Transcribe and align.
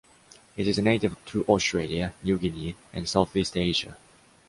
It 0.57 0.67
is 0.67 0.79
native 0.79 1.15
to 1.25 1.43
Australia, 1.45 2.11
New 2.23 2.39
Guinea, 2.39 2.75
and 2.91 3.07
Southeast 3.07 3.55
Asia. 3.55 3.97